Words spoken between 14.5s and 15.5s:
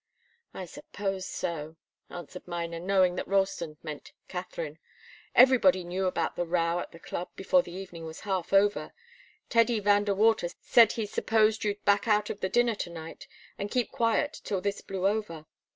this blew over.